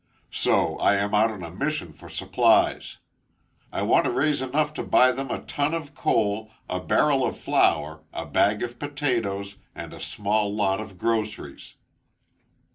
[0.31, 2.97] So I am out on a mission for supplies.
[3.71, 7.37] I want to raise enough to buy them a ton of coal, a barrel of
[7.37, 11.75] flour, a bag of potatoes, and a small lot of groceries."